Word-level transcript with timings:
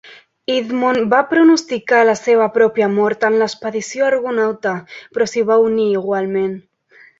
Idmon 0.51 0.95
va 1.11 1.19
pronosticar 1.33 1.99
la 2.09 2.15
seva 2.21 2.47
pròpia 2.55 2.89
mort 2.95 3.27
en 3.31 3.39
l'expedició 3.43 4.09
Argonauta, 4.09 4.75
però 5.15 5.31
s'hi 5.35 5.47
va 5.53 5.61
unir 5.71 5.89
igualment. 6.01 6.53